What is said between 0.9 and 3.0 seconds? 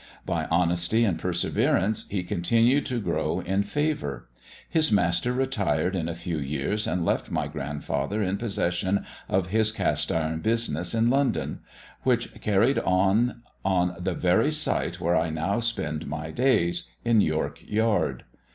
and perseverance, he continued to